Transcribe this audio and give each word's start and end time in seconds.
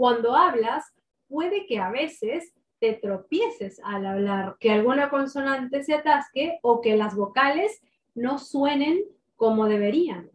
Cuando 0.00 0.34
hablas, 0.34 0.94
puede 1.28 1.66
que 1.66 1.78
a 1.78 1.90
veces 1.90 2.54
te 2.78 2.94
tropieces 2.94 3.82
al 3.84 4.06
hablar, 4.06 4.56
que 4.58 4.70
alguna 4.70 5.10
consonante 5.10 5.84
se 5.84 5.92
atasque 5.92 6.58
o 6.62 6.80
que 6.80 6.96
las 6.96 7.14
vocales 7.14 7.82
no 8.14 8.38
suenen 8.38 9.04
como 9.36 9.68
deberían. 9.68 10.30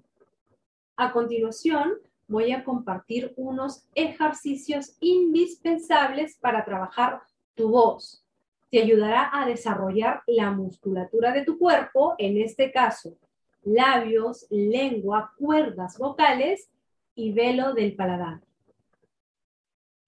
A 0.96 1.12
continuación, 1.12 1.93
voy 2.28 2.51
a 2.51 2.63
compartir 2.63 3.33
unos 3.38 3.88
ejercicios 3.96 4.97
indispensables 4.99 6.38
para 6.38 6.63
trabajar 6.63 7.24
tu 7.56 7.70
voz. 7.70 8.24
Te 8.70 8.84
ayudará 8.84 9.32
a 9.34 9.47
desarrollar 9.47 10.22
la 10.28 10.52
musculatura 10.52 11.32
de 11.32 11.44
tu 11.44 11.58
cuerpo, 11.58 12.13
en 12.20 12.38
este 12.38 12.72
caso, 12.72 13.18
labios, 13.63 14.46
lengua, 14.52 15.34
cuerdas 15.40 15.97
vocales 15.97 16.70
y 17.16 17.32
velo 17.32 17.73
del 17.73 17.95
paladar. 17.95 18.45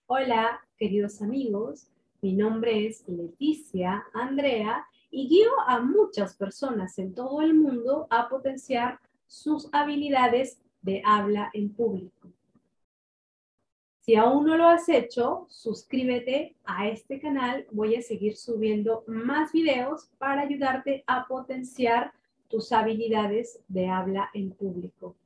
Hola, 0.09 0.65
queridos 0.77 1.21
amigos. 1.21 1.89
Mi 2.21 2.31
nombre 2.31 2.87
es 2.87 3.03
Leticia 3.09 4.05
Andrea 4.13 4.87
y 5.11 5.27
guío 5.27 5.51
a 5.67 5.81
muchas 5.81 6.33
personas 6.37 6.97
en 6.97 7.13
todo 7.13 7.41
el 7.41 7.53
mundo 7.53 8.07
a 8.09 8.29
potenciar 8.29 9.01
sus 9.25 9.67
habilidades 9.73 10.61
de 10.81 11.01
habla 11.05 11.49
en 11.51 11.73
público. 11.73 12.31
Si 13.99 14.15
aún 14.15 14.45
no 14.45 14.55
lo 14.55 14.69
has 14.69 14.87
hecho, 14.87 15.45
suscríbete 15.49 16.55
a 16.63 16.87
este 16.87 17.19
canal. 17.19 17.67
Voy 17.71 17.97
a 17.97 18.01
seguir 18.01 18.37
subiendo 18.37 19.03
más 19.07 19.51
videos 19.51 20.09
para 20.17 20.43
ayudarte 20.43 21.03
a 21.05 21.27
potenciar 21.27 22.13
tus 22.47 22.71
habilidades 22.71 23.59
de 23.67 23.89
habla 23.89 24.29
en 24.33 24.51
público. 24.51 25.17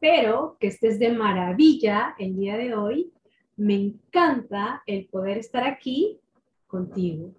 Espero 0.00 0.56
que 0.60 0.68
estés 0.68 1.00
de 1.00 1.10
maravilla 1.10 2.14
el 2.20 2.36
día 2.36 2.56
de 2.56 2.72
hoy. 2.72 3.12
Me 3.56 3.74
encanta 3.74 4.80
el 4.86 5.08
poder 5.08 5.38
estar 5.38 5.64
aquí 5.64 6.20
contigo. 6.68 7.34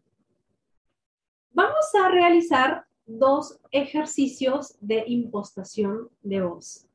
Vamos 1.51 1.85
a 1.95 2.09
realizar 2.09 2.85
dos 3.05 3.61
ejercicios 3.71 4.75
de 4.81 5.05
impostación 5.07 6.09
de 6.21 6.41
voz. 6.41 6.85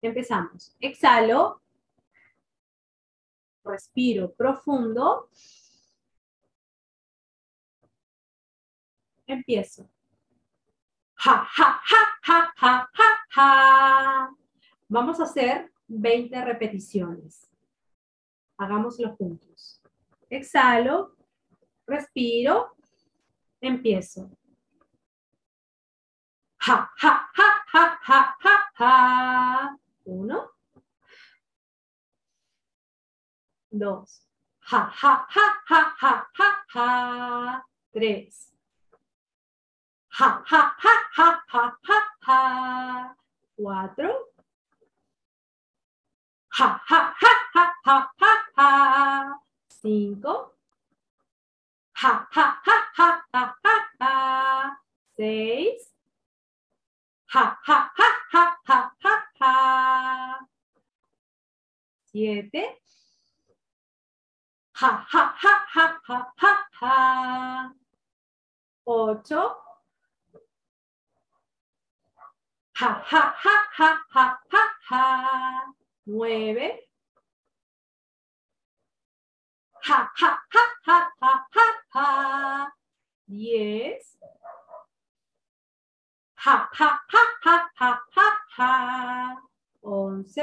Empezamos. 0.00 0.74
Exhalo. 0.80 1.60
Respiro 3.62 4.32
profundo. 4.32 5.28
Empiezo. 9.26 9.90
Ja, 11.24 11.48
ja, 11.58 11.80
ja, 11.90 12.52
ja, 12.62 12.90
ja, 12.98 13.18
ja. 13.36 14.36
Vamos 14.88 15.20
a 15.20 15.24
hacer 15.24 15.70
20 15.88 16.44
repeticiones. 16.44 17.50
Hagámoslo 18.56 19.16
juntos. 19.18 19.82
Exhalo, 20.30 21.16
respiro, 21.86 22.76
empiezo. 23.60 24.30
Ja, 26.66 26.90
ja, 27.02 27.30
ja, 27.36 27.64
ja, 27.74 27.98
ja, 28.08 28.36
ja, 28.44 28.70
ja. 28.78 29.78
Uno. 30.04 30.50
Dos. 33.70 34.22
Ja, 34.70 34.92
ja, 35.02 35.26
ja, 35.34 35.62
ja, 35.70 35.94
ja, 36.02 36.28
ja, 36.38 36.62
ja. 36.74 37.64
Tres 37.92 38.57
ja, 40.18 40.44
ja, 40.50 40.74
ja, 40.84 40.94
ja, 41.18 41.42
ja, 41.52 41.78
ja, 41.88 41.98
ja. 42.26 43.14
Cuatro. 43.56 44.28
Ja, 46.58 46.80
ja, 46.90 47.14
ja, 47.22 47.32
ja, 47.54 47.64
ja, 47.86 48.12
ja, 48.20 48.32
ja. 48.56 49.40
Cinco. 49.68 50.54
Ja, 52.02 52.28
ja, 52.36 52.62
ja, 52.66 52.76
ja, 52.98 53.24
ja, 53.34 53.54
ja, 53.64 53.76
ja. 54.00 54.76
Seis. 55.16 55.94
Ja, 57.34 57.58
ja, 57.68 57.90
ja, 57.98 58.08
ja, 58.32 58.58
ja, 58.68 58.92
ja, 59.04 59.22
ja. 59.40 60.38
Siete. 62.06 62.78
Ja, 64.80 65.06
ja, 65.12 65.34
ja, 65.42 65.54
ja, 65.74 66.00
ja, 66.08 66.32
ja, 66.42 66.68
ja. 66.80 67.74
Ocho. 68.84 69.67
Ja, 72.80 73.04
ja, 73.12 73.34
ja, 73.44 73.54
ja, 73.78 73.88
ja, 74.14 74.40
ja, 74.52 74.64
ja. 74.90 75.74
Nueve. 76.06 76.88
Ja, 79.88 80.10
ja, 80.20 80.30
ja, 80.54 80.62
ja, 80.86 80.98
ja, 81.22 81.48
ja, 81.54 81.66
ja. 81.94 82.70
Diez. 83.28 84.16
Ja, 86.46 86.70
ja, 86.78 87.00
ja, 87.12 87.22
ja, 87.44 87.70
ja, 87.80 88.00
ja, 88.16 88.28
ja. 88.58 89.36
Once. 89.82 90.36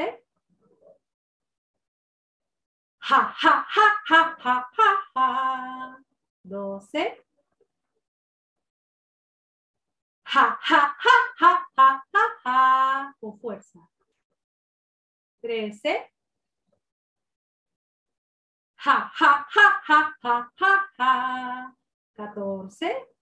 Ja, 3.10 3.36
ja, 3.44 3.66
ja, 3.76 3.88
ja, 4.10 4.38
ja, 4.46 4.70
ja, 4.78 4.90
ja. 5.16 5.98
Doce. 6.44 7.24
Ja, 10.36 10.60
ja, 10.70 10.96
ja, 11.06 11.16
ja, 11.42 11.65
ja, 11.78 12.04
ja, 12.14 12.24
ja. 12.46 13.14
Con 13.20 13.38
fuerza. 13.40 13.80
Trece. 15.42 16.12
Ja, 18.86 19.12
ja, 19.20 19.46
ja, 19.56 19.82
ja, 19.90 20.16
ja, 20.24 20.52
ja, 20.60 20.90
ja. 20.98 21.76
Catorce. 22.16 23.16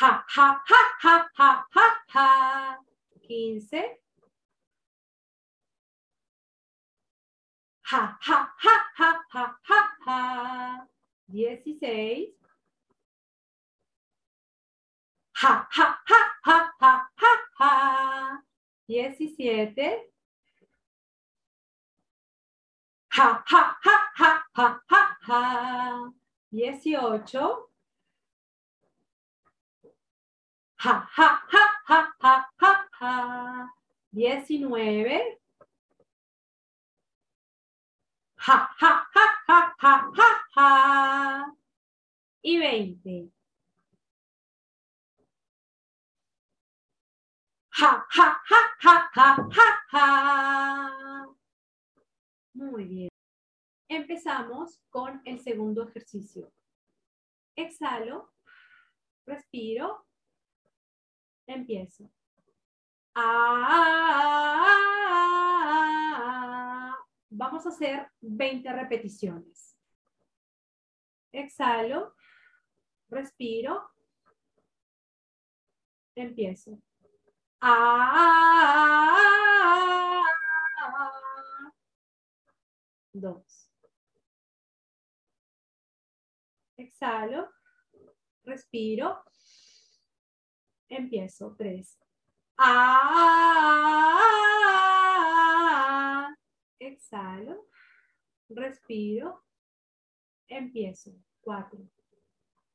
Ja, 0.00 0.24
ja, 0.36 0.62
ja, 0.70 0.80
ja, 1.02 1.30
ja, 1.38 1.66
ja, 1.74 2.04
ja. 2.14 2.78
Quince. 3.26 4.00
Ja, 7.92 8.18
ja, 8.26 8.54
ja, 8.64 8.76
ja, 8.98 9.24
ja, 9.34 9.58
ja, 9.68 9.80
ja. 10.06 10.88
Dieciséis. 11.26 12.43
Ja, 15.42 15.68
ja, 15.76 15.86
ja, 16.10 16.18
ja, 16.46 16.58
ja, 16.80 17.08
ja, 17.22 17.32
ja. 17.60 18.42
Diecisiete. 18.88 19.88
Ja, 23.16 23.44
ja, 23.52 23.62
ja, 23.84 23.96
ja, 24.18 24.44
ja, 24.58 24.80
ja, 24.90 25.16
ja. 25.28 26.12
Dieciocho. 26.52 27.70
Ja, 30.84 31.08
ja, 31.18 31.28
ja, 31.52 31.64
ja, 31.88 32.14
ja, 32.22 32.46
ja, 32.62 32.74
ja. 33.00 33.68
Diecinueve. 34.12 35.20
Ja, 38.48 38.70
ja, 38.80 38.92
ja, 39.16 39.26
ja, 39.48 39.74
ja, 39.82 40.12
ja, 40.16 40.30
ja. 40.56 41.54
Y 42.42 42.58
veinte. 42.60 43.33
Ja, 47.76 48.06
ja, 48.16 48.40
ja, 48.48 48.60
ja, 48.82 49.10
ja, 49.14 49.36
ja, 49.50 49.66
ja. 49.92 51.26
Muy 52.54 52.84
bien. 52.84 53.08
Empezamos 53.88 54.80
con 54.90 55.20
el 55.24 55.40
segundo 55.40 55.82
ejercicio. 55.88 56.52
Exhalo, 57.56 58.32
respiro, 59.26 60.06
empiezo. 61.46 62.10
Ah, 63.14 63.94
Vamos 67.36 67.66
a 67.66 67.70
hacer 67.70 68.08
20 68.20 68.72
repeticiones. 68.72 69.76
Exhalo, 71.32 72.14
respiro, 73.08 73.90
empiezo. 76.14 76.80
Ah, 77.66 78.04
dos. 83.14 83.70
Exhalo, 86.76 87.48
respiro, 88.44 89.24
empiezo. 90.90 91.54
Tres. 91.56 91.98
Ah, 92.58 93.54
exhalo, 96.78 97.66
respiro, 98.50 99.42
empiezo. 100.48 101.14
Cuatro. 101.40 101.80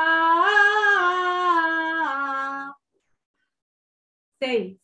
seis. 4.40 4.78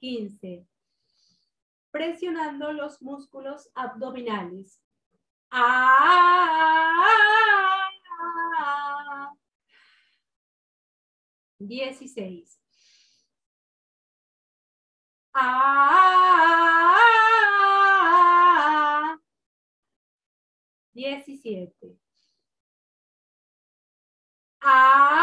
quince. 0.00 0.66
Presionando 1.96 2.72
los 2.74 3.00
músculos 3.00 3.70
abdominales. 3.74 4.82
Ah, 5.50 6.92
dieciséis. 11.58 12.60
Ah, 15.32 15.96
diecisiete. 20.92 21.96
Ah, 24.60 25.16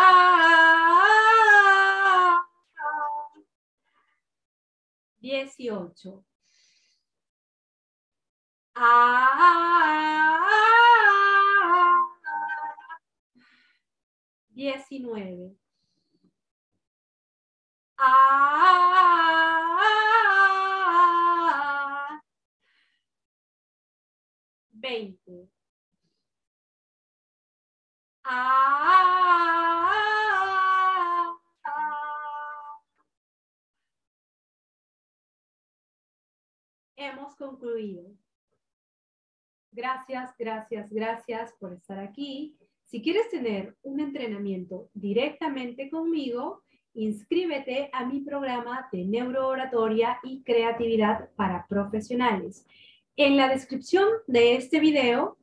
dieciocho. 5.20 6.26
Ah, 8.76 9.04
veinte. 24.72 25.50
Hemos 36.96 37.36
concluido. 37.36 38.18
Gracias, 39.76 40.36
gracias, 40.38 40.90
gracias 40.92 41.54
por 41.60 41.74
estar 41.74 41.98
aquí. 41.98 42.56
Si 42.84 43.02
quieres 43.02 43.28
tener 43.30 43.76
un 43.82 44.00
entrenamiento 44.00 44.90
directamente 44.94 45.90
conmigo, 45.90 46.62
inscríbete 46.94 47.90
a 47.92 48.06
mi 48.06 48.22
programa 48.22 48.88
de 48.92 49.04
neurooratoria 49.04 50.20
y 50.22 50.44
creatividad 50.44 51.32
para 51.36 51.66
profesionales. 51.68 52.68
En 53.16 53.36
la 53.36 53.50
descripción 53.50 54.08
de 54.28 54.58
este 54.58 54.80
video 54.80 55.38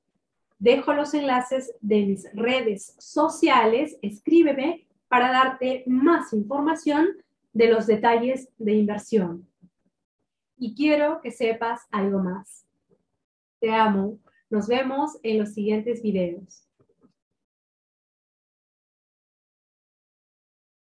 dejo 0.60 0.92
los 0.92 1.12
enlaces 1.12 1.74
de 1.80 2.06
mis 2.06 2.32
redes 2.32 2.94
sociales. 3.00 3.98
Escríbeme 4.00 4.86
para 5.08 5.32
darte 5.32 5.82
más 5.86 6.32
información 6.32 7.16
de 7.52 7.66
los 7.68 7.88
detalles 7.88 8.48
de 8.58 8.74
inversión. 8.74 9.48
Y 10.56 10.76
quiero 10.76 11.20
que 11.20 11.32
sepas 11.32 11.80
algo 11.90 12.20
más. 12.20 12.69
Te 13.60 13.70
amo. 13.70 14.18
Nos 14.48 14.66
vemos 14.68 15.18
en 15.22 15.38
los 15.38 15.52
siguientes 15.54 16.02
videos. 16.02 16.69